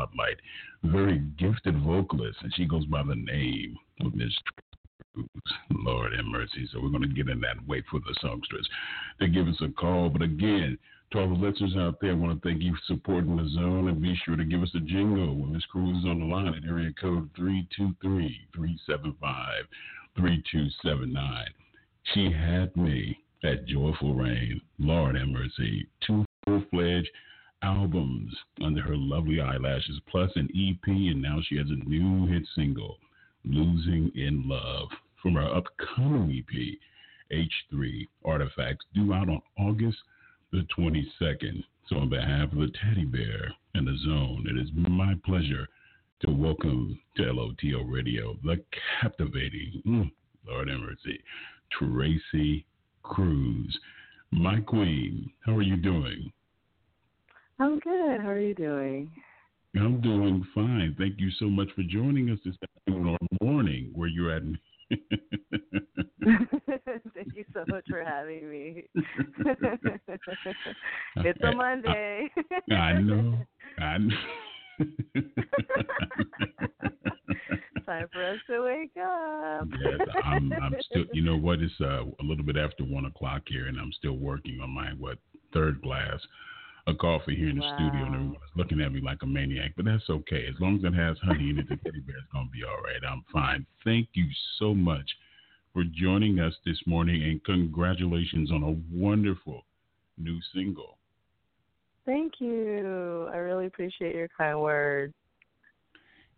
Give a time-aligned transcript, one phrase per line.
[0.00, 0.36] Spotlight,
[0.84, 4.32] very gifted vocalist, and she goes by the name of Miss.
[5.70, 6.68] Lord have mercy.
[6.72, 8.66] So we're going to get in that wait for the songstress
[9.20, 10.08] to give us a call.
[10.08, 10.78] But again,
[11.12, 13.88] to all the listeners out there, I want to thank you for supporting the zone
[13.88, 16.54] and be sure to give us a jingle when Miss Cruz is on the line
[16.54, 17.28] at area code
[20.16, 21.44] 323-375-3279.
[22.14, 24.60] She had me at Joyful Rain.
[24.78, 25.88] Lord have mercy.
[26.06, 27.10] Two full-fledged
[27.62, 32.46] albums under her lovely eyelashes, plus an EP, and now she has a new hit
[32.54, 32.98] single,
[33.44, 34.88] Losing in Love,
[35.22, 36.78] from her upcoming EP,
[37.32, 39.98] H3 Artifacts, due out on August
[40.52, 41.64] the 22nd.
[41.88, 45.68] So, on behalf of the Teddy Bear and the Zone, it is my pleasure
[46.20, 48.64] to welcome to LOTL Radio the
[49.00, 50.10] captivating, mm,
[50.46, 51.22] Lord have mercy,
[51.70, 52.66] Tracy
[53.02, 53.78] Cruz.
[54.30, 56.32] My queen, how are you doing?
[57.60, 58.20] I'm good.
[58.22, 59.10] How are you doing?
[59.76, 60.96] I'm doing fine.
[60.98, 64.42] Thank you so much for joining us this afternoon or morning where you're at.
[66.24, 68.84] Thank you so much for having me.
[71.16, 72.30] it's a Monday.
[72.72, 73.38] I know.
[73.78, 74.16] I know.
[77.84, 79.68] Time for us to wake up.
[79.82, 81.04] yes, I'm, I'm still.
[81.12, 81.60] You know what?
[81.60, 84.92] It's uh, a little bit after one o'clock here, and I'm still working on my
[84.98, 85.18] what
[85.52, 86.20] third glass
[86.90, 87.74] of coffee here in the Wow.
[87.74, 89.72] studio, and everyone's looking at me like a maniac.
[89.76, 90.46] But that's okay.
[90.46, 93.02] As long as it has honey in it, the teddy bear's gonna be all right.
[93.06, 93.66] I'm fine.
[93.84, 94.26] Thank you
[94.58, 95.16] so much
[95.72, 99.64] for joining us this morning, and congratulations on a wonderful
[100.18, 100.98] new single.
[102.04, 103.28] Thank you.
[103.32, 105.14] I really appreciate your kind words.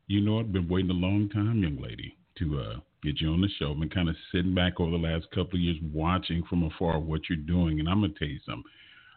[0.06, 3.40] You know, I've been waiting a long time, young lady, to uh, get you on
[3.40, 3.72] the show.
[3.72, 6.98] I've been kind of sitting back over the last couple of years, watching from afar
[6.98, 7.80] what you're doing.
[7.80, 8.70] And I'm going to tell you something.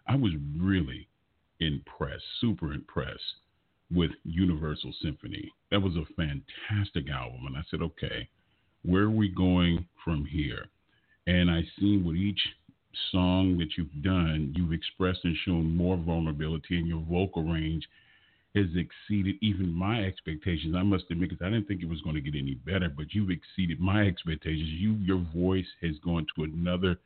[0.07, 1.07] I was really
[1.59, 3.21] impressed, super impressed
[3.93, 5.51] with Universoul Symphony.
[5.71, 7.45] That was a fantastic album.
[7.45, 8.27] And I said, okay,
[8.83, 10.65] where are we going from here?
[11.27, 12.39] And I seen with each
[13.11, 17.88] song that you've done, you've expressed and shown more vulnerability, and your vocal range
[18.55, 20.75] has exceeded even my expectations.
[20.77, 23.07] I must admit, because I didn't think it was going to get any better, but
[23.13, 24.69] you've exceeded my expectations.
[24.69, 26.97] You, your voice has gone to another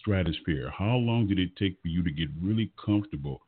[0.00, 0.70] stratosphere.
[0.76, 3.40] How long did it take for you to get really comfortable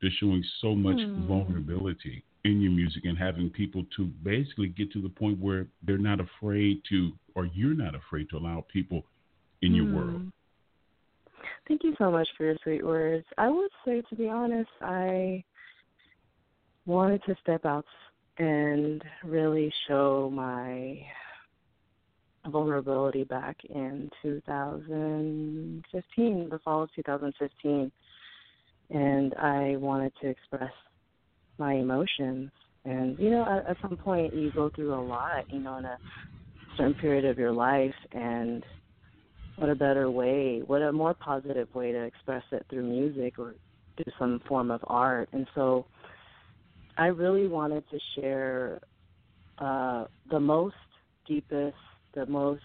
[0.00, 1.26] to showing so much Hmm.
[1.26, 5.98] vulnerability in your music and having people to basically get to the point where they're
[5.98, 9.04] not afraid to, or you're not afraid to allow people
[9.62, 9.94] in your Hmm.
[9.94, 10.22] world?
[11.68, 13.26] Thank you so much for your sweet words.
[13.36, 15.44] I would say, to be honest, I
[16.86, 17.86] wanted to step out
[18.38, 21.06] and really show my
[22.46, 27.92] vulnerability back in 2015, the fall of 2015.
[28.90, 30.72] And I wanted to express
[31.58, 32.50] my emotions.
[32.84, 35.84] And, you know, at, at some point you go through a lot, you know, in
[35.84, 35.98] a
[36.76, 37.94] certain period of your life.
[38.12, 38.64] And
[39.56, 43.54] what a better way, what a more positive way to express it through music or
[43.96, 45.28] through some form of art.
[45.32, 45.86] And so
[46.96, 48.80] I really wanted to share
[49.58, 50.76] uh, the most
[51.26, 51.76] deepest,
[52.14, 52.62] the most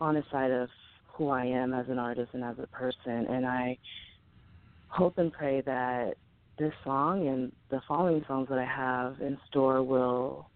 [0.00, 0.68] honest side of
[1.12, 3.26] who I am as an artist and as a person.
[3.28, 3.78] And I
[4.96, 6.14] hope and pray that
[6.58, 10.48] this song and the following songs that I have in store will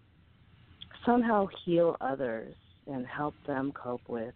[1.05, 2.55] somehow heal others
[2.87, 4.33] and help them cope with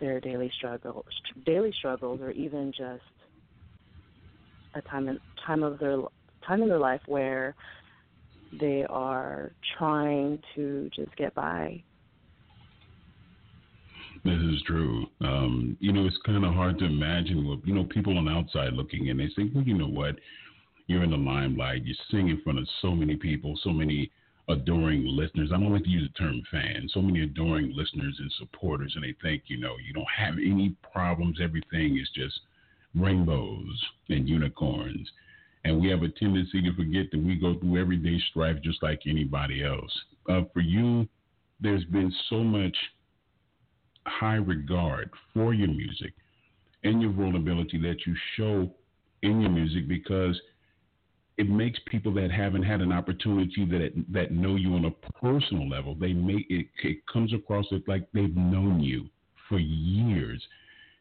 [0.00, 1.04] their daily struggles,
[1.44, 3.02] daily struggles, or even just
[4.74, 5.98] a time in, time of their
[6.46, 7.54] time in their life where
[8.58, 11.82] they are trying to just get by.
[14.26, 15.06] This is true.
[15.20, 18.32] Um, you know, it's kind of hard to imagine what you know people on the
[18.32, 19.18] outside looking in.
[19.18, 20.16] They say, well, you know what?
[20.88, 21.84] You're in the limelight.
[21.84, 24.10] You sing in front of so many people, so many
[24.48, 25.50] adoring listeners.
[25.52, 26.88] I don't like to use the term fan.
[26.92, 30.74] So many adoring listeners and supporters, and they think, you know, you don't have any
[30.92, 31.38] problems.
[31.40, 32.40] Everything is just
[32.94, 35.08] rainbows and unicorns.
[35.64, 39.00] And we have a tendency to forget that we go through everyday strife just like
[39.06, 39.92] anybody else.
[40.28, 41.08] Uh, for you,
[41.60, 42.76] there's been so much
[44.06, 46.12] high regard for your music
[46.84, 48.70] and your vulnerability that you show
[49.22, 50.40] in your music because–
[51.38, 55.68] it makes people that haven't had an opportunity that that know you on a personal
[55.68, 55.94] level.
[55.94, 59.08] They make it, it comes across it like they've known you
[59.48, 60.42] for years.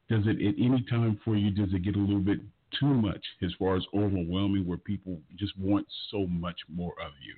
[0.10, 1.52] Does it at any time for you?
[1.52, 2.40] Does it get a little bit
[2.80, 7.36] too much as far as overwhelming, where people just want so much more of you?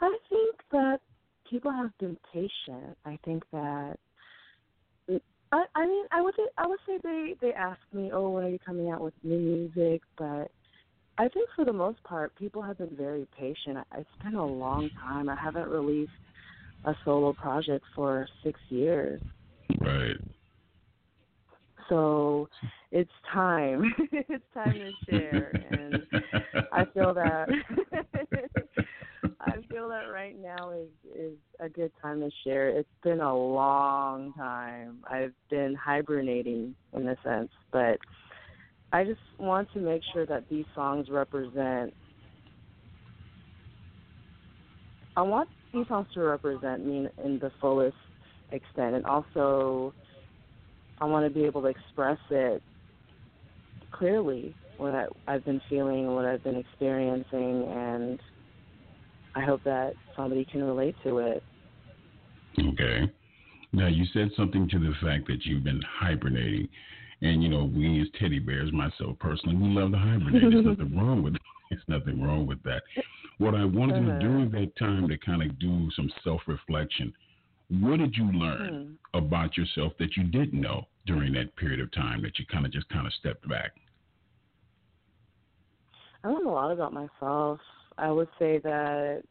[0.00, 1.00] I think that
[1.50, 2.96] people have been patient.
[3.04, 3.96] I think that
[5.52, 8.44] I, I mean, I would say, I would say they they ask me, "Oh, when
[8.44, 10.50] are you coming out with new music?" But
[11.18, 13.78] I think for the most part, people have been very patient.
[13.96, 15.28] It's been a long time.
[15.28, 16.12] I haven't released
[16.84, 19.20] a solo project for six years.
[19.80, 20.16] Right.
[21.88, 22.48] So
[22.92, 23.92] it's time.
[24.12, 26.06] it's time to share, and
[26.72, 27.48] I feel that
[29.60, 32.68] I feel that right now is is a good time to share.
[32.68, 34.98] It's been a long time.
[35.10, 37.98] I've been hibernating in a sense, but
[38.92, 41.92] I just want to make sure that these songs represent.
[45.16, 47.96] I want these songs to represent me in the fullest
[48.52, 49.92] extent, and also
[51.00, 52.62] I want to be able to express it
[53.92, 58.18] clearly what I, I've been feeling, what I've been experiencing, and
[59.34, 61.42] I hope that somebody can relate to it.
[62.58, 63.10] Okay.
[63.72, 66.68] Now you said something to the fact that you've been hibernating,
[67.22, 70.42] and you know we as teddy bears, myself personally, we love to hibernate.
[70.42, 71.36] There's nothing wrong with
[71.70, 72.82] there's nothing wrong with that.
[73.38, 74.18] What I wanted uh-huh.
[74.18, 77.12] to do during that time to kind of do some self reflection.
[77.68, 79.16] What did you learn hmm.
[79.16, 82.72] about yourself that you didn't know during that period of time that you kind of
[82.72, 83.70] just kind of stepped back?
[86.24, 87.60] I learned a lot about myself.
[88.00, 89.22] I would say that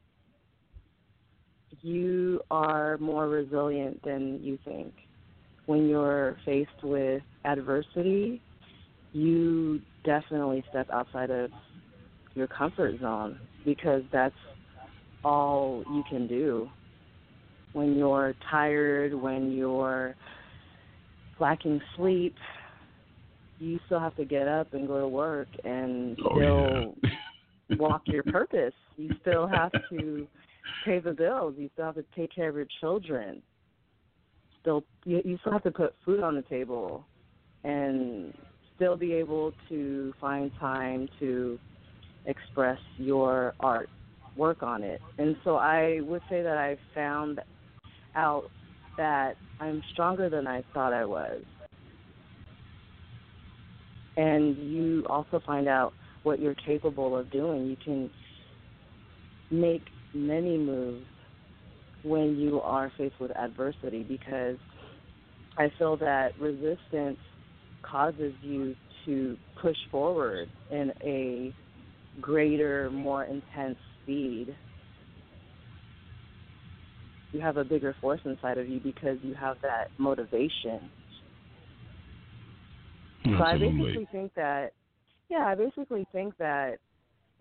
[1.82, 4.94] you are more resilient than you think.
[5.66, 8.42] When you're faced with adversity,
[9.12, 11.50] you definitely step outside of
[12.36, 14.36] your comfort zone because that's
[15.24, 16.70] all you can do.
[17.74, 20.16] When you're tired, when you're
[21.40, 22.36] lacking sleep,
[23.60, 27.10] you still have to get up and go to work and oh, still yeah.
[27.78, 28.74] walk your purpose.
[28.98, 30.28] You still have to
[30.86, 31.56] pay the bills.
[31.58, 33.42] You still have to take care of your children.
[34.62, 37.06] Still, you, you still have to put food on the table,
[37.64, 38.34] and
[38.76, 41.60] still be able to find time to
[42.26, 43.90] express your art,
[44.36, 45.02] work on it.
[45.18, 47.42] And so I would say that I found
[48.16, 48.50] out
[48.98, 51.42] that I'm stronger than I thought I was.
[54.18, 57.68] And you also find out what you're capable of doing.
[57.68, 58.10] You can
[59.52, 59.84] make
[60.14, 61.06] many moves
[62.04, 64.58] when you are faced with adversity because
[65.58, 67.18] I feel that resistance
[67.82, 71.54] causes you to push forward in a
[72.22, 74.56] greater, more intense speed.
[77.32, 80.90] You have a bigger force inside of you because you have that motivation.
[83.26, 83.38] Absolutely.
[83.38, 84.72] So I basically think that
[85.30, 86.78] yeah, I basically think that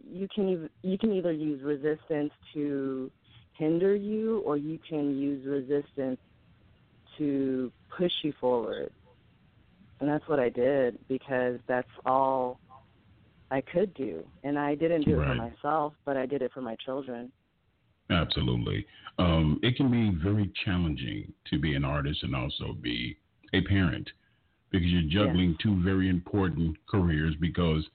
[0.05, 3.11] you can you can either use resistance to
[3.55, 6.21] hinder you, or you can use resistance
[7.19, 8.93] to push you forward.
[10.01, 12.61] And that's what I did because that's all
[13.51, 14.25] I could do.
[14.45, 15.31] And I didn't do right.
[15.31, 17.33] it for myself, but I did it for my children.
[18.11, 18.87] Absolutely.
[19.19, 23.17] Um, it can be very challenging to be an artist and also be
[23.53, 24.09] a parent
[24.71, 27.87] because you're juggling two very important careers because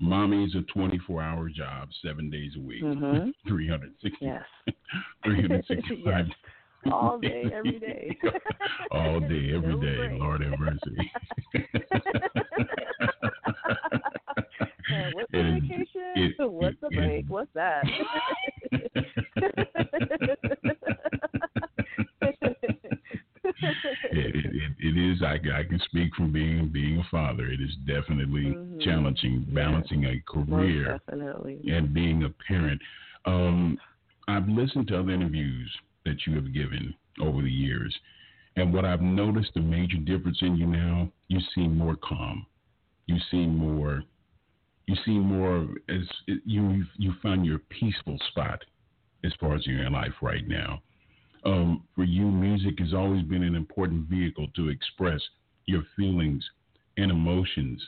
[0.00, 3.30] mommy is a 24 hour job, seven days a week, mm-hmm.
[3.48, 4.42] 360, yes.
[5.24, 6.36] 365 yes.
[6.92, 8.16] All day, every day.
[8.92, 9.96] All day, every no day.
[9.96, 10.20] Break.
[10.20, 11.10] Lord have mercy.
[15.12, 16.12] what's the vacation?
[16.14, 17.24] It, What's the break?
[17.28, 17.84] What's that?
[24.12, 25.22] it, it, it is.
[25.22, 27.46] I, I can speak from being being a father.
[27.46, 28.80] It is definitely Mhm.
[28.80, 31.00] challenging balancing a career
[31.66, 32.80] and being a parent.
[33.24, 33.78] Um,
[34.28, 35.70] I've listened to other interviews
[36.04, 37.96] that you have given over the years,
[38.56, 42.46] and what I've noticed the major difference in you now, you seem more calm.
[43.06, 44.02] You seem more.
[44.86, 48.64] You seem more as you you find your peaceful spot
[49.24, 50.82] as far as you're in life right now.
[51.44, 55.20] Um, for you, music has always been an important vehicle to express
[55.66, 56.44] your feelings
[56.96, 57.82] and emotions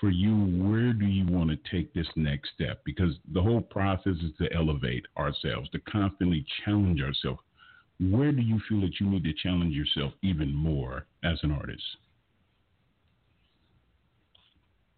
[0.00, 2.82] for you, where do you want to take this next step?
[2.84, 7.40] Because the whole process is to elevate ourselves, to constantly challenge ourselves.
[7.98, 11.82] Where do you feel that you need to challenge yourself even more as an artist?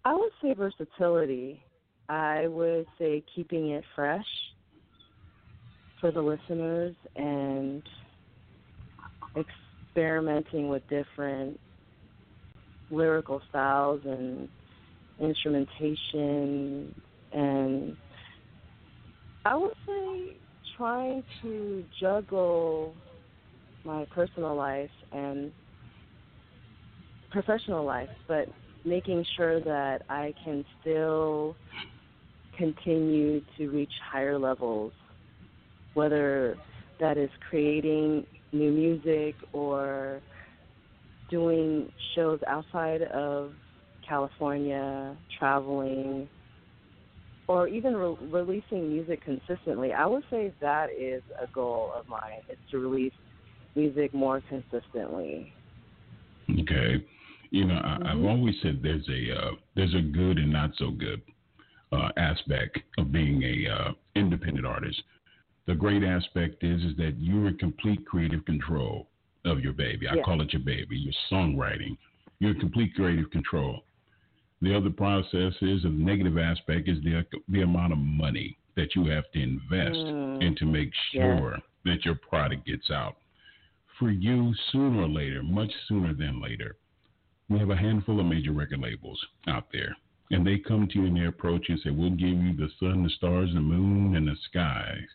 [0.05, 1.63] I would say versatility.
[2.09, 4.27] I would say keeping it fresh
[6.01, 7.83] for the listeners and
[9.37, 11.59] experimenting with different
[12.91, 14.49] lyrical styles and
[15.21, 16.95] instrumentation
[17.33, 17.97] and
[19.45, 20.37] I would say
[20.77, 22.95] trying to juggle
[23.85, 25.53] my personal life and
[27.31, 28.49] professional life, but
[28.85, 31.57] making sure that I can still
[32.57, 34.93] continue to reach higher levels,
[35.99, 36.57] whether
[37.01, 40.23] that is creating new music or
[41.29, 43.51] doing shows outside of
[44.09, 46.29] California, traveling,
[47.49, 49.93] or even re- releasing music consistently.
[49.93, 53.13] I would say that is a goal of mine, is to release
[53.75, 55.53] music more consistently.
[56.61, 57.05] Okay,
[57.51, 58.31] you know I, I've Mhm.
[58.31, 61.21] always said there's a uh, there's a good and not so good
[61.91, 65.03] uh, aspect of being a uh, independent artist.
[65.69, 69.07] The great aspect is is that you're in complete creative control
[69.45, 70.09] of your baby.
[70.09, 70.23] I Yeah.
[70.23, 71.99] call it your baby, your songwriting.
[72.39, 73.85] You're in complete creative control.
[74.63, 79.05] The other process is a negative aspect is the the amount of money that you
[79.05, 80.43] have to invest Mm.
[80.43, 81.37] and to make Yeah.
[81.39, 83.19] sure that your product gets out.
[83.99, 86.77] For you, sooner or later, much sooner than later,
[87.51, 89.95] we have a handful of major record labels out there.
[90.31, 92.71] And they come to you and they approach you and say, We'll give you the
[92.71, 95.09] sun, the stars, the moon, and the skies.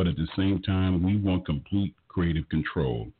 [0.00, 3.12] But at the same time, we want complete creative control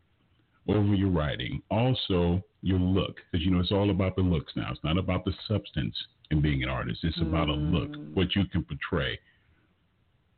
[0.67, 1.61] over your writing.
[1.71, 3.17] Also, your look.
[3.31, 4.71] Because, you know, it's all about the looks now.
[4.71, 5.95] It's not about the substance
[6.31, 8.15] in being an artist, it's about a look, Mm.
[8.15, 9.19] what you can portray.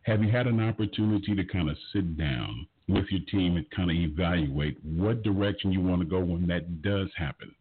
[0.03, 3.93] Have you had an opportunity to kind of sit down with your team and kind
[3.93, 7.55] of evaluate what direction you want to go when that does happen?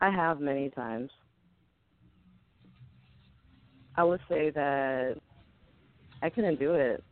[0.00, 1.10] I have many times.
[3.94, 5.20] I would say that
[6.22, 7.02] I couldn't do it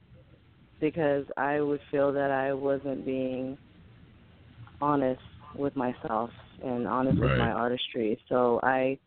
[0.80, 3.56] because I would feel that I wasn't being
[4.80, 5.22] honest
[5.54, 6.30] with myself
[6.62, 8.20] and honest with my artistry.
[8.28, 8.98] So I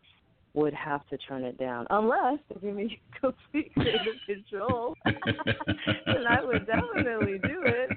[0.54, 4.94] would have to turn it down unless they give me complete creative control.
[5.04, 7.90] then I would definitely do it.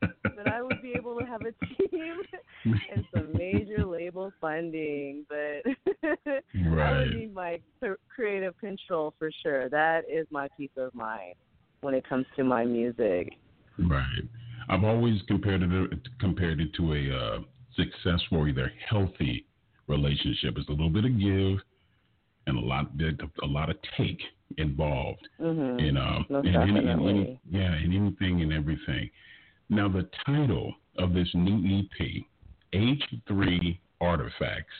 [0.00, 2.16] but I would be able to have a team
[2.64, 5.72] and some major label funding, but
[6.64, 6.98] I Right.
[6.98, 7.60] would need my
[8.08, 9.68] creative control for sure.
[9.68, 11.34] That is my peace of mind
[11.80, 13.34] when it comes to my music.
[13.78, 14.24] Right.
[14.68, 17.38] I've always compared it compared it to a uh,
[17.74, 19.46] successful, either healthy
[19.88, 20.56] relationship.
[20.56, 21.58] It's a little bit of give
[22.46, 24.20] and a lot bit a lot of take
[24.58, 25.94] involved hmm in
[26.28, 29.10] Most in any, in any yeah in anything and everything.
[29.68, 32.22] Now the title of this new EP,
[32.74, 34.74] H3 Artifacts.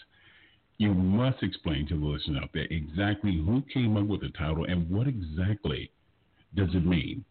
[0.82, 4.64] You must explain to the listener out there exactly who came up with the title
[4.64, 5.92] and what exactly
[6.56, 7.24] does it mean.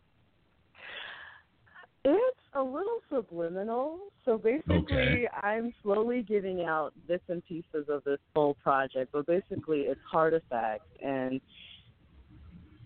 [2.06, 4.00] It's a little subliminal.
[4.24, 5.28] So basically, Okay.
[5.44, 9.12] I'm slowly giving out bits and pieces of this whole project.
[9.12, 10.88] But basically, it's heart artifacts.
[11.04, 11.42] And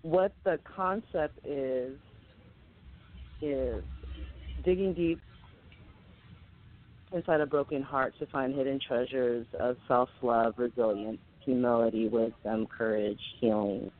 [0.01, 1.95] what the concept is,
[3.39, 3.83] is
[4.63, 5.21] digging deep
[7.11, 13.19] inside a broken heart to find hidden treasures of self love, resilience, humility, wisdom, courage,
[13.39, 13.91] healing.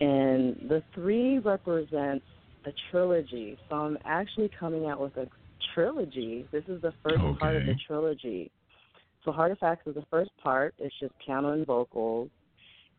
[0.00, 2.24] And the three represents
[2.64, 3.58] a trilogy.
[3.68, 5.26] So I'm actually coming out with a
[5.74, 6.46] trilogy.
[6.52, 8.50] This is the first part of the trilogy.
[9.24, 10.74] So Artifacts is the first part.
[10.78, 12.30] It's just piano and vocals.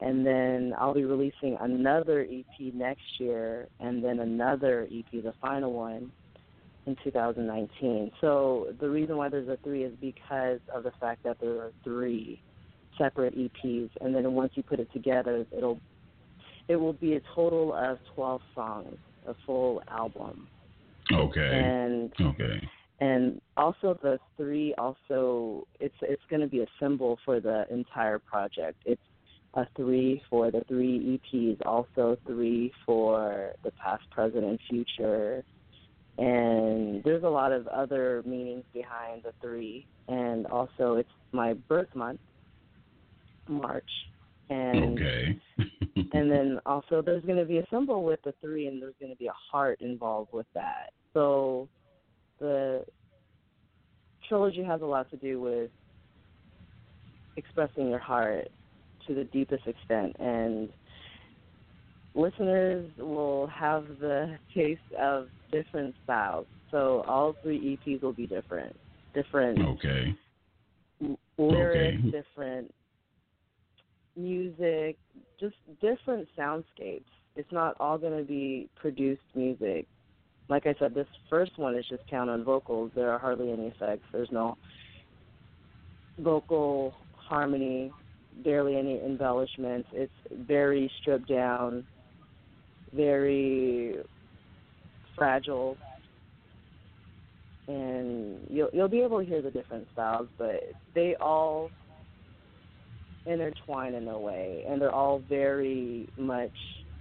[0.02, 5.74] And then I'll be releasing another EP next year, and then another EP, the final
[5.74, 6.12] one,
[6.90, 8.12] in 2019.
[8.20, 11.72] So the reason why there's a three is because of the fact that there are
[11.84, 12.42] three
[12.98, 15.80] separate EPs, and then once you put it together, it'll
[16.68, 20.48] it will be a total of 12 songs, a full album.
[21.12, 21.42] Okay.
[21.42, 22.68] And okay.
[23.00, 28.20] and also the three also it's it's going to be a symbol for the entire
[28.20, 28.78] project.
[28.86, 29.02] It's
[29.56, 35.44] a three for the three EPs, also three for the past, present, and future.
[36.20, 39.88] And there's a lot of other meanings behind the three.
[40.08, 42.20] And also, it's my birth month,
[43.48, 43.90] March.
[44.50, 45.40] And okay.
[46.14, 49.12] and then also there's going to be a symbol with the three, and there's going
[49.12, 50.92] to be a heart involved with that.
[51.14, 51.70] So
[52.40, 52.84] the
[54.28, 55.70] trilogy has a lot to do with
[57.38, 58.50] expressing your heart
[59.08, 60.70] to the deepest extent and
[62.20, 68.76] listeners will have the taste of different styles so all three eps will be different
[69.14, 70.16] different okay
[71.38, 72.12] lyrics okay.
[72.12, 72.74] different
[74.16, 74.98] music
[75.40, 77.04] just different soundscapes
[77.36, 79.88] it's not all going to be produced music
[80.50, 82.92] like I said, this first one is just count on vocals.
[82.96, 84.04] There are hardly any effects.
[84.12, 84.58] There's no
[86.18, 87.92] vocal harmony,
[88.44, 89.88] barely any embellishments.
[89.94, 90.12] It's
[90.48, 91.86] very stripped down,
[92.94, 93.98] very
[95.18, 95.78] fragile,
[97.68, 100.62] and you'll you'll be able to hear the different styles, but
[100.96, 101.70] they all
[103.26, 106.52] intertwine in a way, and they're all very much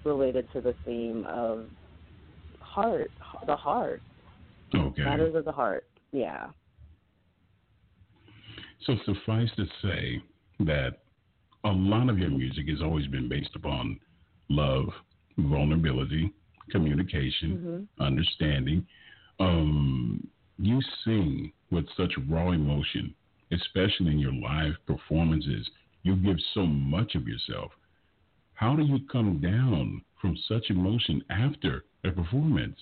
[0.04, 1.66] related to the theme of
[2.60, 3.10] heart,
[3.46, 4.02] the heart.
[4.74, 5.02] Okay.
[5.02, 5.84] Matters of the heart.
[6.12, 6.48] Yeah.
[8.84, 10.22] So suffice to say
[10.60, 10.98] that
[11.64, 13.98] a lot of your music has always been based upon
[14.48, 14.88] love,
[15.38, 16.32] vulnerability,
[16.70, 17.58] communication,
[17.98, 18.04] Mm-hmm.
[18.04, 18.86] understanding.
[19.40, 20.26] Um,
[20.58, 23.14] you sing with such raw emotion,
[23.52, 25.68] especially in your live performances.
[26.02, 27.72] You give so much of yourself.
[28.54, 32.76] How do you come down from such emotion after a performance?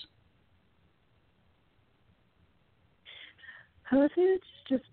[3.91, 4.85] I would say it's just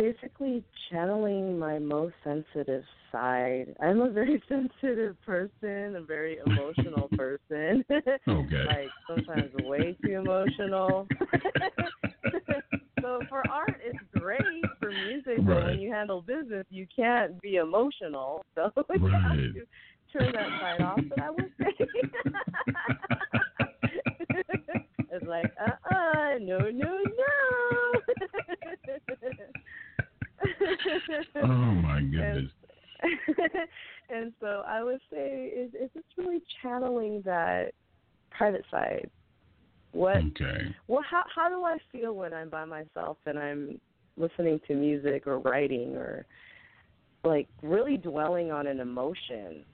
[0.00, 2.82] basically channeling my most sensitive
[3.12, 3.66] side.
[3.80, 7.84] I'm a very sensitive person, a very emotional person.
[8.26, 8.64] Okay.
[8.66, 11.06] like sometimes way too emotional.
[13.02, 17.56] so for art it's great for music, but when you handle business you can't be
[17.56, 18.42] emotional.
[18.54, 19.22] So you Right.
[19.22, 19.64] have to
[20.12, 21.00] turn that side off.
[21.08, 21.72] But I would say
[25.10, 27.89] it's like, uh uh no, no, no
[31.42, 32.50] Oh my goodness.
[34.10, 37.72] and so I would say is is just really channeling that
[38.30, 39.08] private side.
[39.92, 40.74] What Okay.
[40.88, 43.80] well how how do I feel when I'm by myself and I'm
[44.16, 46.26] listening to music or writing or
[47.24, 49.64] like really dwelling on an emotion.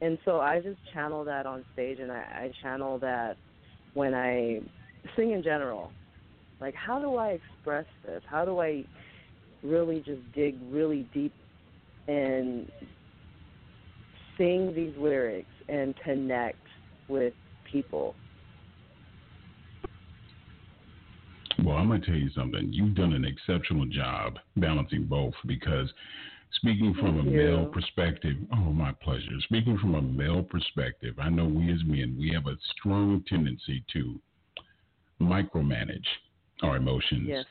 [0.00, 3.36] And so I just channel that on stage and I, I channel that
[3.94, 4.60] when I
[5.16, 5.90] sing in general.
[6.60, 8.22] Like how do I express this?
[8.28, 8.84] How do I
[9.62, 11.32] really just dig really deep
[12.06, 12.70] and
[14.36, 16.56] sing these lyrics and connect
[17.08, 17.34] with
[17.70, 18.14] people?
[21.64, 22.68] Well, I'm going to tell you something.
[22.72, 25.92] You've done an exceptional job balancing both because
[26.52, 27.36] speaking from Thank a you.
[27.36, 29.26] male perspective, oh, my pleasure.
[29.40, 33.84] Speaking from a male perspective, I know we as men, we have a strong tendency
[33.92, 34.20] to
[35.20, 36.06] micromanage
[36.62, 37.26] our emotions.
[37.26, 37.44] Yes.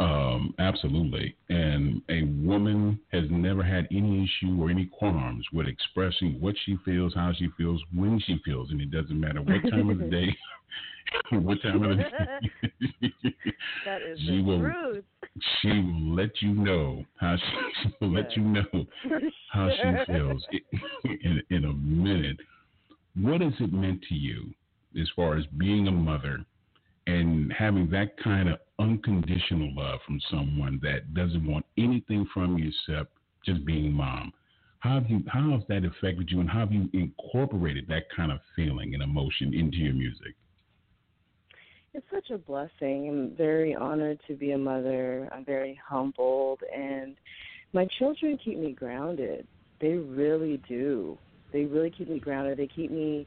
[0.00, 1.34] Um, absolutely.
[1.48, 6.78] And a woman has never had any issue or any qualms with expressing what she
[6.84, 10.04] feels, how she feels, when she feels, and it doesn't matter what time of the
[10.10, 10.36] day,
[11.32, 13.12] what time of the day.
[13.84, 15.04] That is she will, truth.
[15.60, 18.86] She will let you know how she, she will let you know
[19.50, 20.44] how she feels
[21.04, 22.36] in, in a minute.
[23.16, 24.50] What has it meant to you
[25.00, 26.44] as far as being a mother
[27.06, 32.70] and having that kind of unconditional love from someone that doesn't want anything from you
[32.70, 33.12] except
[33.44, 34.32] just being mom?
[34.80, 38.30] How have you how has that affected you and how have you incorporated that kind
[38.30, 40.34] of feeling and emotion into your music?
[41.94, 43.08] It's such a blessing.
[43.08, 45.28] I'm very honored to be a mother.
[45.32, 47.16] I'm very humbled, and
[47.72, 49.46] my children keep me grounded.
[49.80, 51.18] They really do.
[51.52, 52.58] They really keep me grounded.
[52.58, 53.26] They keep me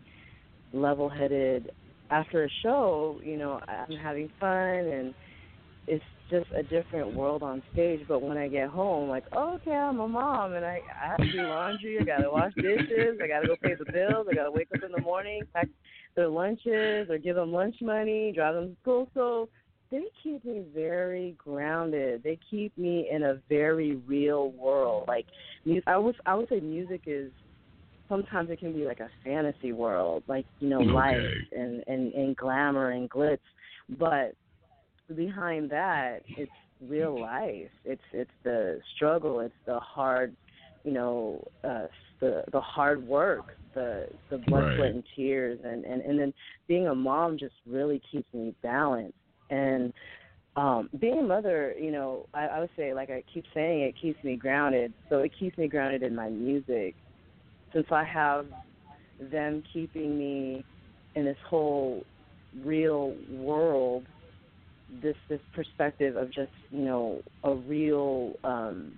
[0.74, 1.72] level headed.
[2.12, 5.14] After a show, you know, I'm having fun, and
[5.88, 8.06] it's just a different world on stage.
[8.08, 11.22] But when I get home, like, oh, okay, I'm a mom, and I, I have
[11.22, 12.00] to do laundry.
[12.00, 13.20] I gotta wash dishes.
[13.22, 14.28] I gotta go pay the bills.
[14.30, 15.68] I gotta wake up in the morning, pack
[16.16, 19.10] their lunches, or give them lunch money, drive them to school.
[19.14, 19.50] So
[19.92, 22.24] they keep me very grounded.
[22.24, 25.06] They keep me in a very real world.
[25.08, 25.26] Like,
[25.88, 27.32] I was, I would say, music is
[28.08, 30.92] sometimes it can be like a fantasy world, like you know, Okay.
[30.92, 33.40] lights and and and glamour and glitz,
[33.98, 34.34] but
[35.16, 36.52] behind that, it's
[36.88, 37.72] real life.
[37.86, 39.40] It's it's the struggle.
[39.40, 40.36] It's the hard,
[40.84, 41.88] you know, uh,
[42.20, 44.76] the the hard work, the the blood, Right.
[44.76, 46.34] sweat, and tears, and and and then
[46.68, 49.18] being a mom just really keeps me balanced.
[49.50, 49.94] And
[50.56, 53.96] um being a mother, you know, I, I would say like I keep saying it
[54.00, 54.94] keeps me grounded.
[55.10, 56.96] So it keeps me grounded in my music.
[57.74, 58.48] Since I have
[59.20, 60.66] them keeping me
[61.16, 62.06] in this whole
[62.64, 64.08] real world
[65.00, 68.94] this this perspective of just you know a real um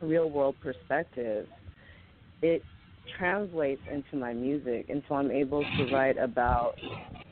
[0.00, 1.46] real world perspective
[2.42, 2.64] it
[3.16, 6.74] translates into my music and so i'm able to write about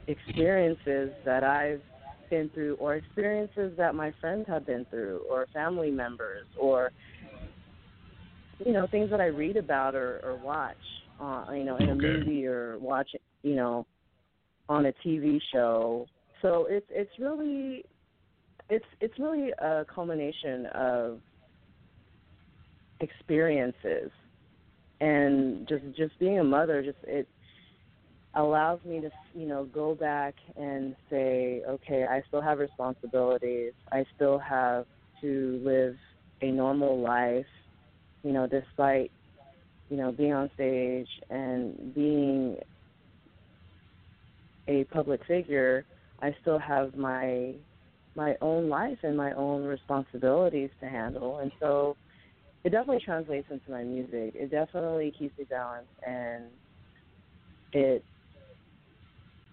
[0.06, 1.82] experiences that i've
[2.30, 6.92] been through or experiences that my friends have been through or family members or
[8.64, 10.76] you know things that i read about or or watch
[11.20, 12.18] uh you know in a Okay.
[12.18, 13.10] movie or watch
[13.42, 13.84] you know
[14.68, 16.06] on a tv show
[16.42, 17.84] so it's it's really
[18.68, 21.20] it's it's really a culmination of
[23.00, 24.10] experiences.
[25.00, 27.26] And just just being a mother just it
[28.34, 33.72] allows me to you know go back and say okay i still have responsibilities.
[33.90, 34.84] I still have
[35.20, 35.96] to live
[36.42, 37.46] a normal life
[38.22, 39.10] you know despite
[39.88, 42.56] you know being on stage and being
[44.68, 45.84] a public figure
[46.22, 47.54] i still have my
[48.16, 51.96] my own life and my own responsibilities to handle and so
[52.64, 56.44] it definitely translates into my music it definitely keeps me balanced and
[57.72, 58.04] it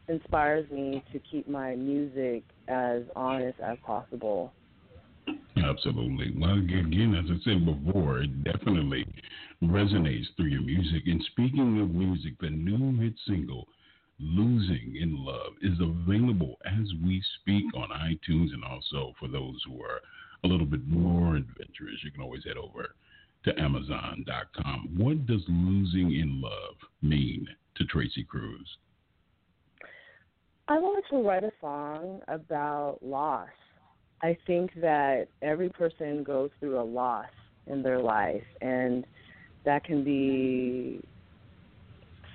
[0.08, 4.54] inspires me to keep my music as honest as possible
[5.64, 6.34] Absolutely.
[6.38, 9.06] Well, again, as I said before, it definitely
[9.64, 11.04] resonates through your music.
[11.08, 13.68] And speaking of music, the new hit single,
[14.20, 18.54] Losing in Love, is available as we speak on iTunes.
[18.54, 20.02] And also for those who are
[20.44, 22.96] a little bit more adventurous, you can always head over
[23.44, 24.96] to Amazon.com.
[24.98, 28.78] What does Losing in Love mean to Tracy Cruz?
[30.68, 33.48] I wanted to write a song about loss.
[34.22, 37.30] I think that every person goes through a loss
[37.68, 39.06] in their life, and
[39.64, 41.02] that can be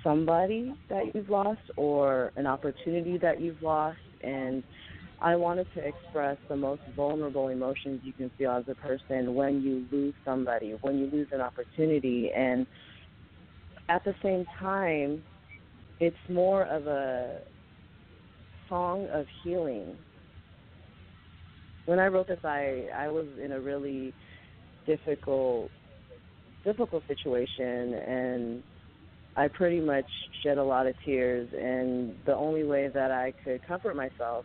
[0.03, 3.99] somebody that you've lost or an opportunity that you've lost.
[4.23, 4.62] And
[5.21, 9.62] I wanted to express the most vulnerable emotions you can feel as a person when
[9.62, 12.31] you lose somebody, when you lose an opportunity.
[12.35, 12.67] And
[13.88, 15.23] at the same time,
[16.01, 17.41] it's more of a
[18.69, 19.97] song of healing.
[21.87, 24.12] When I wrote this, I I was in a really
[24.87, 25.71] difficult
[26.65, 28.62] difficult situation, and
[29.37, 30.05] I pretty much
[30.42, 31.49] shed a lot of tears.
[31.53, 34.45] And the only way that I could comfort myself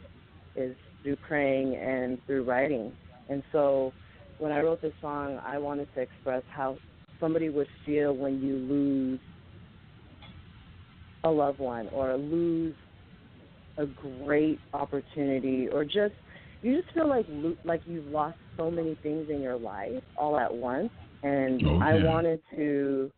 [0.55, 2.93] is through praying and through writing.
[3.29, 3.93] And so,
[4.39, 6.77] when I wrote this song, I wanted to express how
[7.19, 9.19] somebody would feel when you lose
[11.23, 12.75] a loved one or lose
[13.77, 16.13] a great opportunity or just
[16.61, 17.25] you just feel like
[17.63, 20.89] like you've lost so many things in your life all at once
[21.23, 23.11] and Oh, I wanted to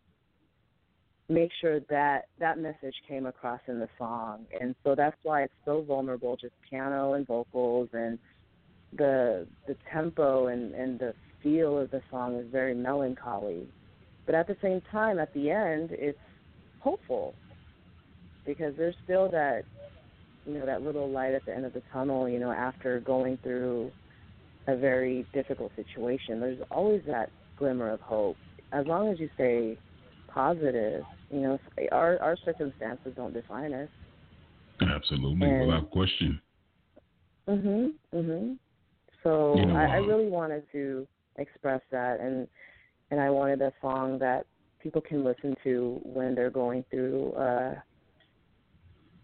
[1.30, 4.46] make sure that that message came across in the song.
[4.60, 8.18] And so that's why it's so vulnerable just piano and vocals and
[8.98, 13.68] the the tempo and and the feel of the song is very melancholy.
[14.26, 16.18] But at the same time at the end it's
[16.80, 17.34] hopeful
[18.44, 19.62] because there's still that
[20.46, 23.38] you know that little light at the end of the tunnel you know after going
[23.44, 23.92] through
[24.66, 26.40] a very difficult situation.
[26.40, 28.36] There's always that glimmer of hope.
[28.72, 29.78] As long as you stay
[30.28, 31.58] positive you know
[31.92, 33.88] our our circumstances don't define us
[34.82, 36.40] Absolutely, And- without question.
[37.48, 38.58] mhm mhm
[39.22, 42.48] so You know, I, I uh, really wanted to express that and
[43.10, 44.46] and I wanted a song that
[44.82, 47.74] people can listen to when they're going through uh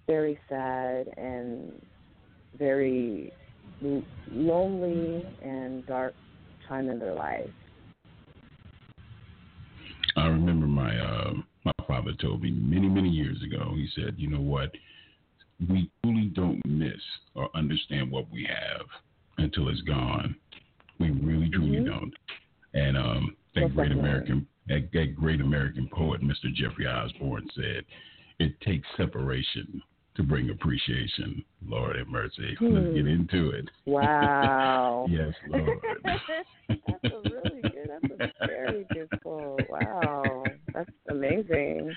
[0.07, 1.85] very sad and
[2.57, 3.33] very
[4.31, 6.15] lonely and dark
[6.69, 7.51] time in their life.
[10.17, 11.56] I remember my uh, my
[11.87, 13.73] father told me many many years ago.
[13.75, 14.73] He said, "You know what?
[15.69, 17.01] We truly don't miss
[17.35, 18.87] or understand what we have
[19.39, 20.37] until it's gone.
[20.99, 21.87] We really truly Mhm.
[21.87, 22.15] don't."
[22.75, 23.93] And um, that great.
[23.93, 26.53] American that, that great American poet, Mr.
[26.53, 27.85] Jeffrey Osborne, said,
[28.39, 29.83] "It takes separation
[30.17, 32.57] to bring appreciation." Lord have mercy.
[32.61, 32.95] Let's Hmm.
[32.95, 33.71] get into it.
[33.87, 35.07] Wow.
[35.09, 35.81] yes, Lord.
[41.37, 41.97] that's a really good.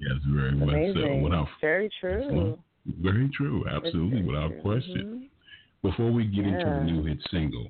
[0.00, 0.72] That's a very good quote.
[0.72, 0.72] Wow, that's amazing.
[0.90, 1.22] Yes, very much so.
[1.22, 2.58] Without Very true.
[3.00, 5.06] very true, absolutely, It's- without question.
[5.06, 5.28] mhm.
[5.82, 7.68] Before we get into the new hit single,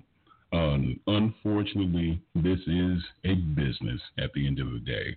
[0.52, 5.16] um, unfortunately, this is a business at the end of the day.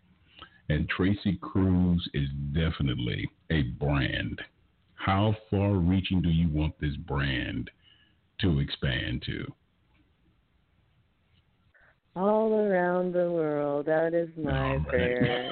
[0.70, 4.42] And Tracy Cruz is definitely a brand.
[4.96, 7.70] How far reaching do you want this brand
[8.40, 9.54] to expand to?
[12.16, 13.88] All around the world.
[13.88, 14.86] That is my right.
[14.88, 15.52] prayer.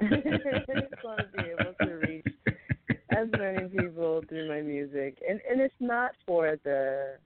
[0.00, 0.04] I
[0.66, 2.24] just want to be able to reach
[3.12, 7.16] as many people through my music, and and it's not for the,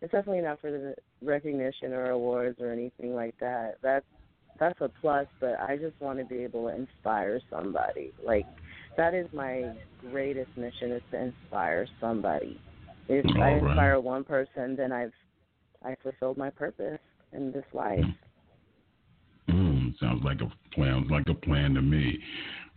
[0.00, 3.74] it's definitely not for the recognition or awards or anything like that.
[3.82, 4.06] That's
[4.58, 8.12] that's a plus, but I just want to be able to inspire somebody.
[8.24, 8.46] Like
[8.96, 12.60] that is my greatest mission is to inspire somebody.
[13.08, 13.68] If I All right.
[13.68, 15.12] inspire one person, then I've
[15.84, 16.98] I fulfilled my purpose
[17.32, 18.04] in this life.
[19.48, 21.08] Mm, sounds like a plan.
[21.08, 22.18] Like a plan to me.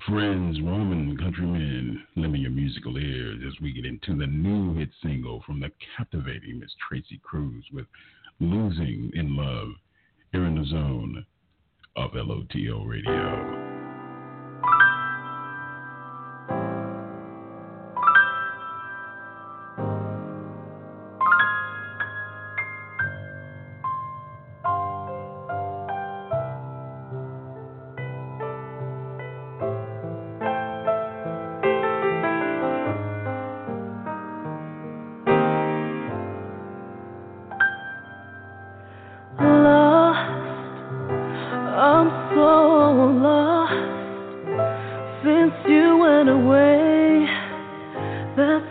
[0.07, 4.89] Friends, women, countrymen, lend me your musical ears as we get into the new hit
[5.03, 7.85] single from the captivating Miss Tracy Cruz with
[8.39, 9.69] "Losing in Love"
[10.31, 11.25] here in the zone
[11.95, 13.70] of LOTL Radio.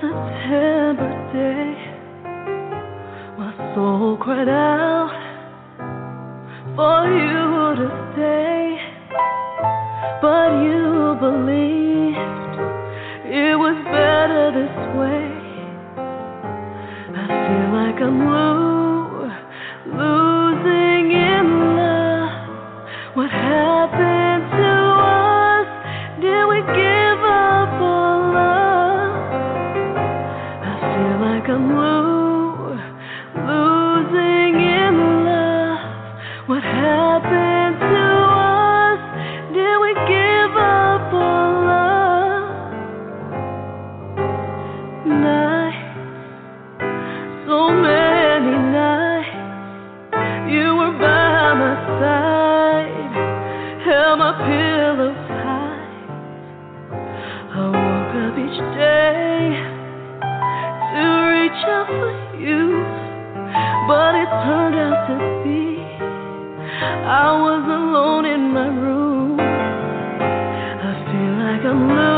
[0.00, 1.76] September day,
[3.36, 5.12] my soul cried out
[6.74, 8.80] for you to stay,
[10.22, 12.16] but you believed
[13.28, 15.28] it was better this way.
[17.12, 18.24] I feel like I'm
[67.10, 69.40] I was alone in my room.
[70.64, 72.09] I feel like I'm lo-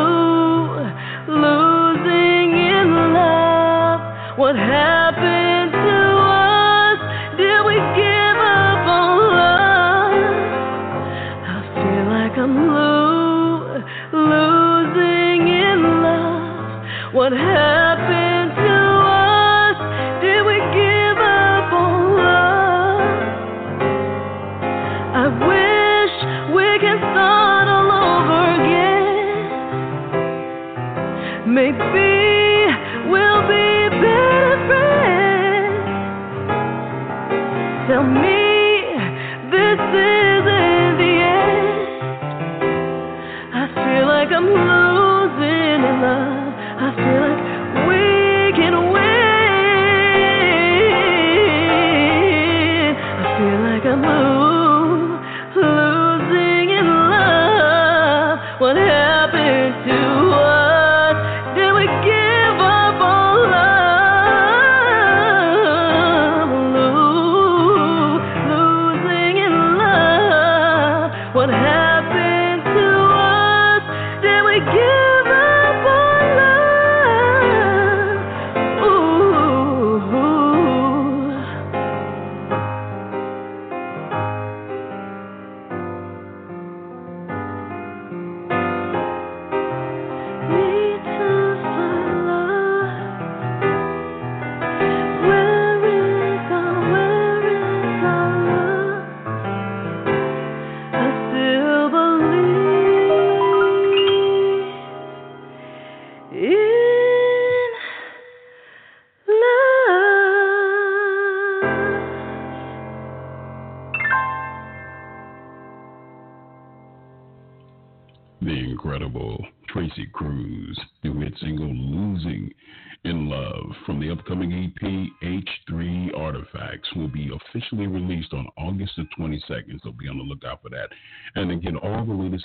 [37.88, 38.51] Tell me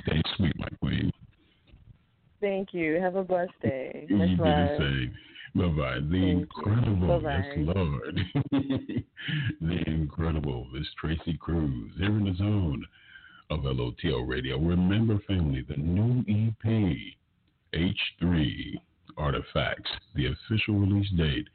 [0.01, 1.11] Stay sweet, my queen.
[2.41, 2.95] Thank you.
[3.01, 4.05] Have a blessed day.
[4.09, 4.69] You Much do the love.
[4.77, 5.13] same.
[5.55, 5.95] Bye bye.
[5.95, 8.19] The Thank incredible, yes, Lord.
[9.61, 11.91] the incredible Miss Tracy Cruz.
[11.97, 12.85] Here in the zone
[13.49, 14.59] of LOTL Radio.
[14.59, 16.95] Remember, family, the new EP,
[17.73, 18.79] H3
[19.17, 21.47] Artifacts, the official release date.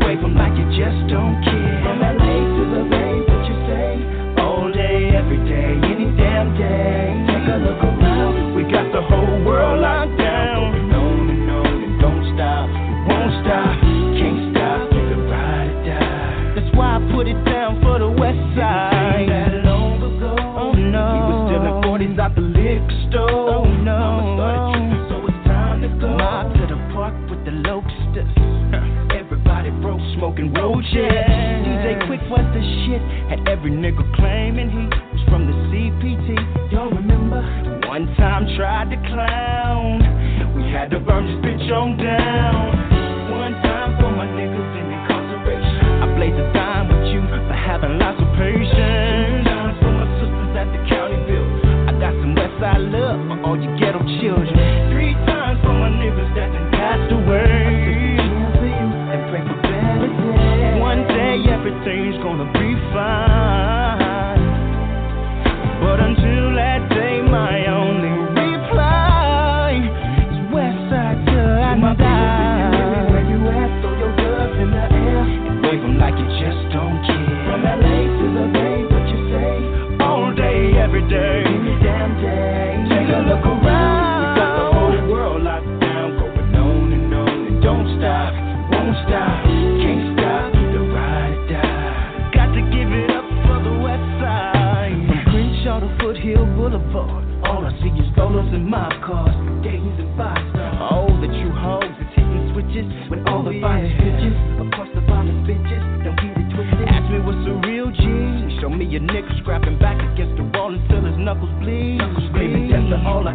[0.09, 0.48] away from life.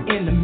[0.09, 0.44] in the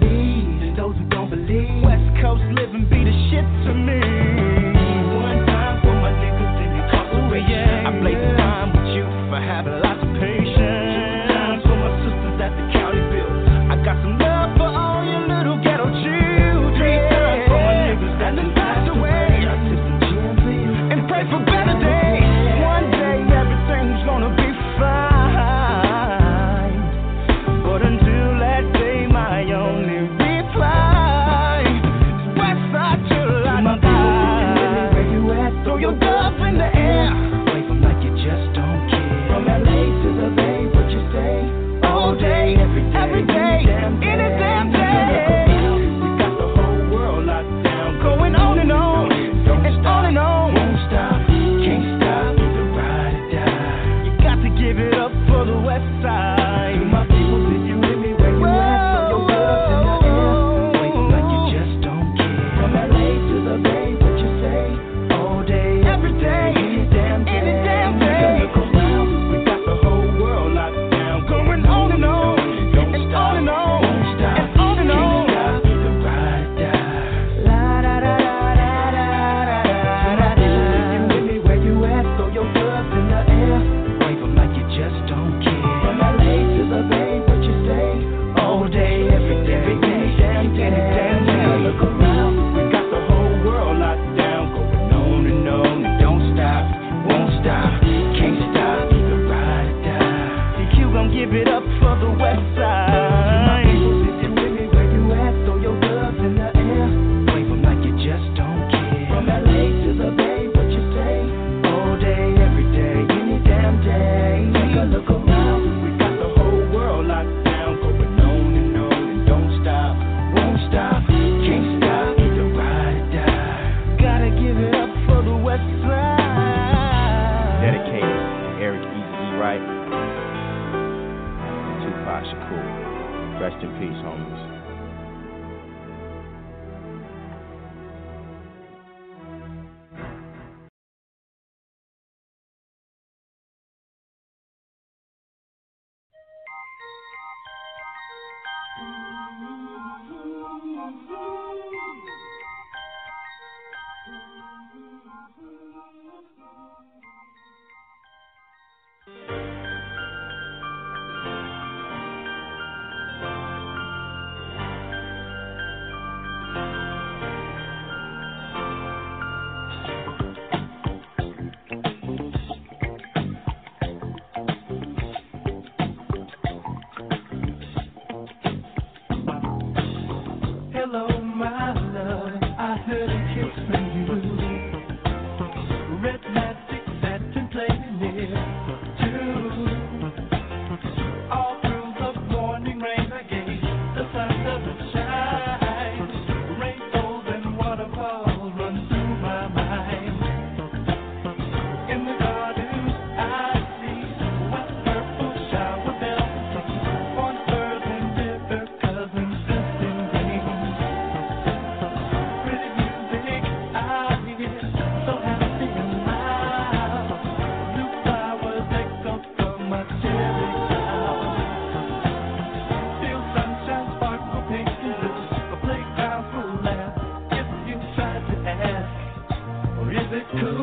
[230.32, 230.59] Hello.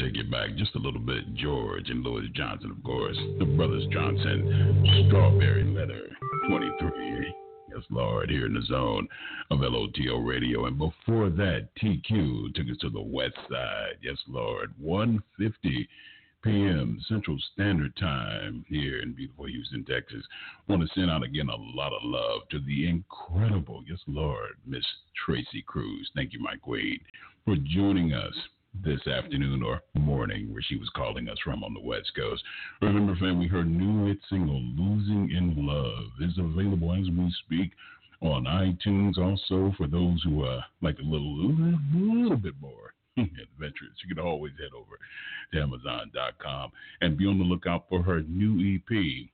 [0.00, 1.34] Take it back just a little bit.
[1.34, 3.18] George and Louis Johnson, of course.
[3.38, 6.08] The Brothers Johnson, Strawberry Letter
[6.48, 7.34] 23.
[7.68, 9.06] Yes, Lord, here in the zone
[9.50, 10.64] of LOTL Radio.
[10.64, 13.98] And before that, TQ took us to the west side.
[14.00, 15.88] Yes, Lord, 150
[16.42, 16.98] p.m.
[17.06, 20.24] Central Standard Time here in beautiful Houston, Texas.
[20.66, 24.84] Want to send out again a lot of love to the incredible, yes, Lord, Miss
[25.26, 26.10] Tracy Cruz.
[26.14, 27.02] Thank you, Mike Wade,
[27.44, 28.34] for joining us
[28.74, 32.42] this afternoon or morning where she was calling us from on the West Coast.
[32.80, 37.72] Remember, family, her new hit single, Losing in Love, is available as we speak
[38.20, 39.18] on iTunes.
[39.18, 44.24] Also, for those who uh, like a little, a little bit more adventurous, you can
[44.24, 44.98] always head over
[45.52, 49.28] to Amazon.com and be on the lookout for her new EP,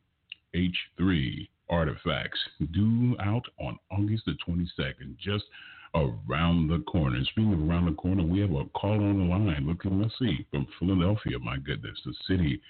[0.55, 2.39] H3 Artifacts,
[2.73, 5.17] due out on August the 22nd.
[5.19, 5.45] Just
[5.97, 7.17] around the corner.
[7.17, 9.67] And speaking of around the corner, we have a call on the line.
[9.67, 11.39] Look, let's see, from Philadelphia.
[11.39, 12.61] My goodness, the city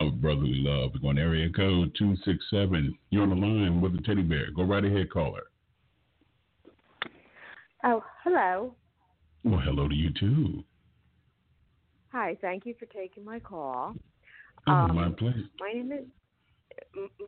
[0.00, 0.92] of brotherly love.
[0.94, 2.96] We're going area code two six seven.
[3.10, 4.50] You're on the line with the teddy bear.
[4.50, 5.44] Go right ahead, caller.
[7.84, 8.74] Oh, hello.
[9.44, 10.64] Well, hello to you too.
[12.12, 13.94] Hi, thank you for taking my call.
[14.66, 15.44] Oh, Um, my pleasure.
[15.60, 16.04] My name is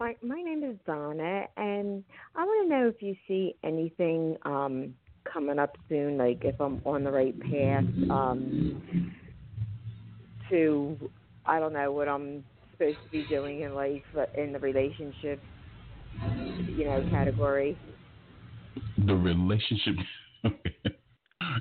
[0.00, 2.02] my my name is Donna, and
[2.34, 4.94] I want to know if you see anything um,
[5.32, 9.10] coming up soon, like if I'm on the right path um,
[10.50, 10.96] to
[11.44, 15.40] I don't know what I'm supposed to be doing in life uh, in the relationship,
[16.76, 17.78] you know, category.
[19.06, 19.94] The relationship.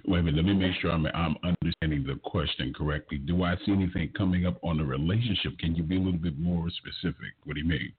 [0.07, 0.35] Wait a minute.
[0.35, 3.17] Let me make sure I'm I'm understanding the question correctly.
[3.17, 5.57] Do I see anything coming up on the relationship?
[5.59, 7.33] Can you be a little bit more specific?
[7.43, 7.93] What do you mean?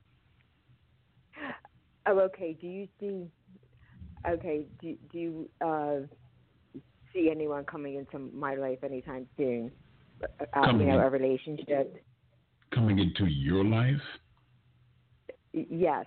[2.07, 2.57] Oh, okay.
[2.61, 3.29] Do you see?
[4.29, 4.67] Okay.
[4.81, 5.97] Do do you uh,
[7.13, 9.71] see anyone coming into my life anytime soon?
[10.41, 12.05] Uh, Coming you know, in- a relationship.
[12.75, 14.01] Coming into your life?
[15.53, 16.07] Yes.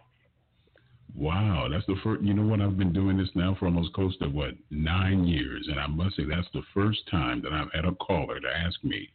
[1.16, 2.22] Wow, that's the first.
[2.22, 2.62] You know what?
[2.62, 6.16] I've been doing this now for almost close to what nine years, and I must
[6.18, 9.10] say that's the first time that I've had a caller to ask me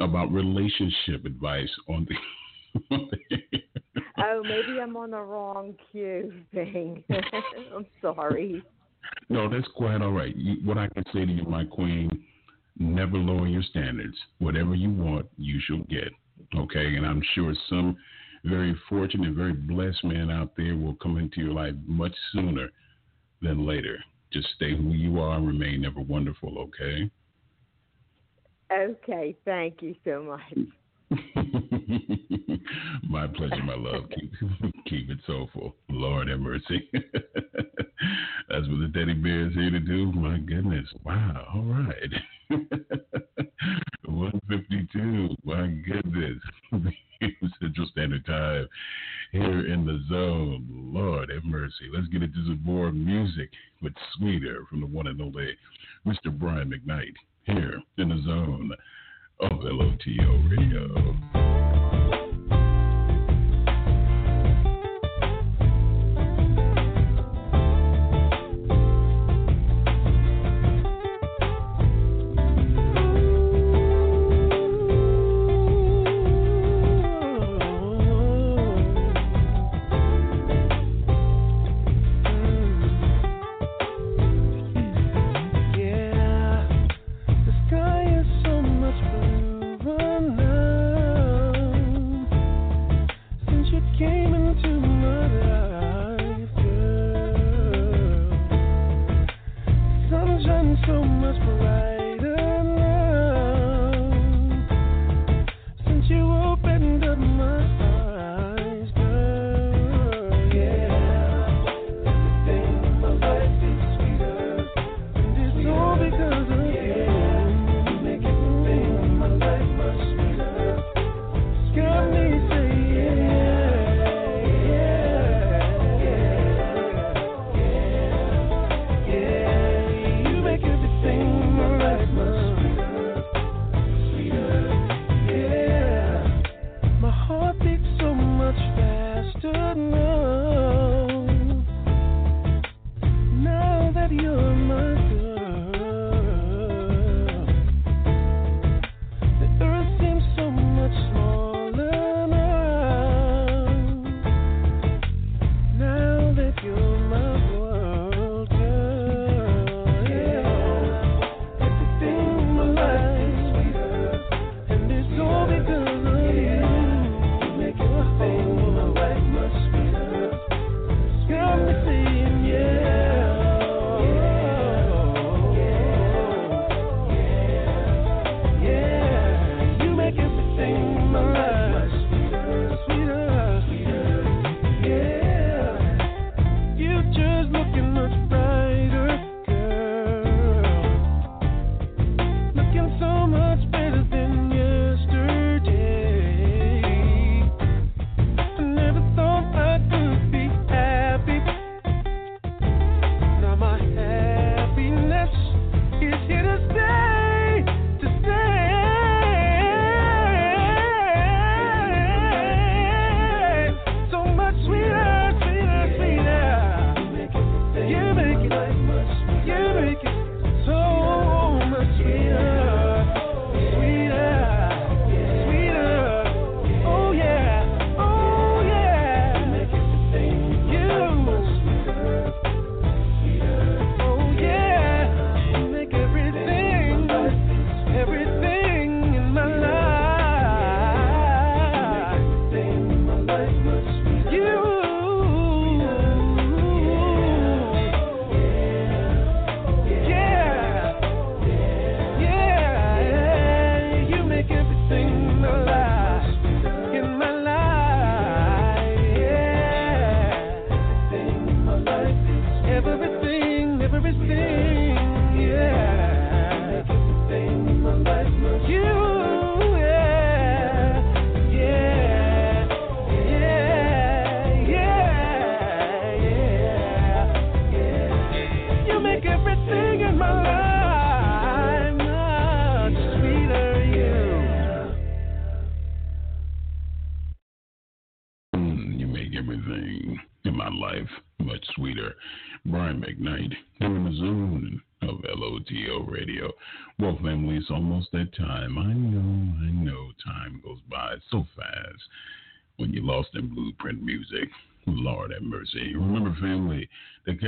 [0.00, 2.96] about relationship advice on the.
[4.18, 7.02] Oh, maybe I'm on the wrong queue thing.
[7.74, 8.62] I'm sorry.
[9.28, 10.34] no, that's quite all right.
[10.36, 12.24] You, what I can say to you, my queen,
[12.78, 14.16] never lower your standards.
[14.38, 16.12] Whatever you want, you shall get.
[16.56, 17.96] Okay, and I'm sure some
[18.44, 22.68] very fortunate, very blessed man out there will come into your life much sooner
[23.40, 23.98] than later.
[24.32, 27.10] Just stay who you are and remain ever wonderful, okay?
[28.72, 30.66] Okay, thank you so much.
[33.08, 34.04] my pleasure, my love.
[34.10, 34.32] Keep,
[34.86, 35.74] keep it soulful.
[35.88, 36.88] Lord have mercy.
[36.92, 40.12] That's what the teddy bear is here to do.
[40.12, 40.88] My goodness.
[41.04, 41.46] Wow.
[41.54, 42.10] All right.
[44.04, 45.36] 152.
[45.44, 46.38] My goodness.
[47.60, 48.68] Central Standard Time
[49.32, 50.66] here in the zone.
[50.70, 51.88] Lord have mercy.
[51.92, 53.50] Let's get into some more music
[53.82, 55.56] with Sweeter from the one and only
[56.06, 56.36] Mr.
[56.36, 58.72] Brian McKnight here in the zone
[59.40, 61.63] of LOTL Radio.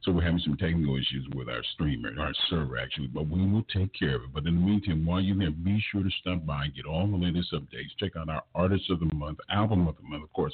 [0.04, 3.66] So we're having some technical issues with our streamer, our server actually, but we will
[3.74, 4.34] take care of it.
[4.34, 7.06] But in the meantime, while you're there, be sure to stop by and get all
[7.08, 7.92] the latest updates.
[8.00, 10.54] Check out our Artist of the Month, Album of the Month, of course.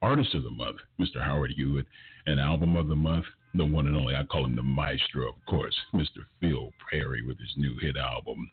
[0.00, 1.20] Artist of the Month, Mr.
[1.20, 1.86] Howard Hewitt,
[2.26, 5.46] and Album of the Month, the one and only, I call him the maestro, of
[5.46, 6.20] course, Mr.
[6.40, 8.48] Phil Perry with his new hit album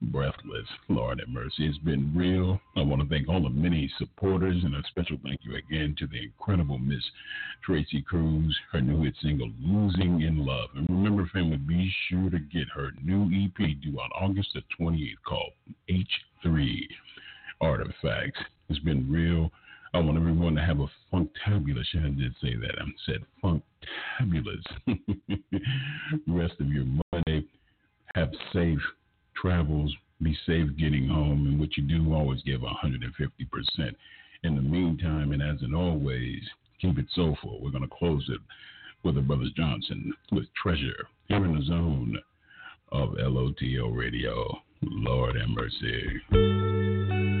[0.00, 0.66] breathless.
[0.88, 1.66] Lord have mercy.
[1.66, 2.60] It's been real.
[2.76, 6.06] I want to thank all the many supporters and a special thank you again to
[6.06, 7.02] the incredible Miss
[7.64, 10.70] Tracy Cruz, her new hit single, Losing in Love.
[10.74, 15.14] And remember, family, be sure to get her new EP due on August the 28th
[15.26, 15.52] called
[15.90, 16.80] H3
[17.60, 18.40] Artifacts.
[18.68, 19.50] It's been real.
[19.94, 24.62] I want everyone to have a funktabulous, I did say that, I said funktabulous
[26.26, 27.46] rest of your Monday.
[28.14, 28.80] Have safe
[29.40, 33.94] travels, be safe getting home, and what you do, always give 150%.
[34.44, 36.40] In the meantime, and as in always,
[36.80, 37.60] keep it soulful.
[37.60, 38.40] We're going to close it
[39.02, 42.18] with the Brothers Johnson with Treasure here in the zone
[42.92, 44.58] of LOTL Radio.
[44.82, 47.37] Lord have mercy.